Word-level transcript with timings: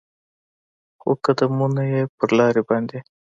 خو 0.99 1.09
قدمونو 1.23 1.81
یې 1.91 2.01
پر 2.17 2.29
لارې 2.37 2.61
باندې 2.69 2.97